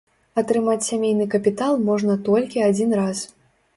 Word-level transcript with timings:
Атрымаць 0.41 0.85
сямейны 0.87 1.27
капітал 1.35 1.73
можна 1.91 2.17
толькі 2.31 2.67
адзін 2.73 2.97
раз. 3.03 3.23